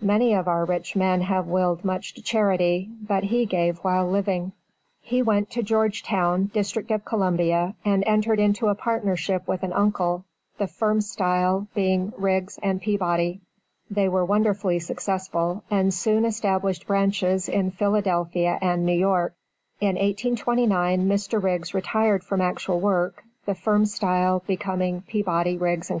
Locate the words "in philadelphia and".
17.46-18.86